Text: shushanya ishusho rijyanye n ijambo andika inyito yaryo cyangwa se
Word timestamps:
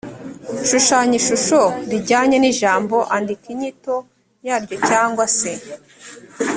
shushanya 0.67 1.15
ishusho 1.21 1.61
rijyanye 1.91 2.37
n 2.39 2.45
ijambo 2.51 2.95
andika 3.15 3.45
inyito 3.53 3.95
yaryo 4.47 4.75
cyangwa 4.89 5.25
se 5.37 5.51